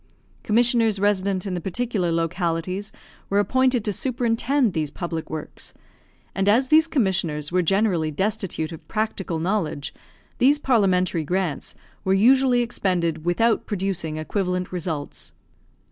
[0.41, 2.91] Commissioners resident in the particular localities
[3.29, 5.75] were appointed to superintend these public works;
[6.33, 9.93] and as these commissioners were generally destitute of practical knowledge,
[10.39, 15.33] these Parliamentary grants were usually expended without producing equivalent results.